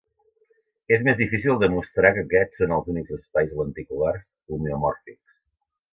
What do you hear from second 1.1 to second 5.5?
difícil demostrar que aquests són els únics espais lenticulars homeomòrfics.